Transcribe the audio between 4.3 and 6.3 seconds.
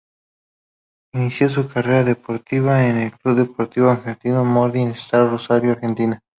Morning Star de Rosario, Argentina.